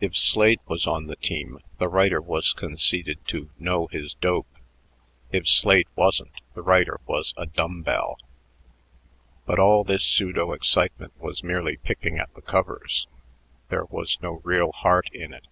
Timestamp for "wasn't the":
5.94-6.62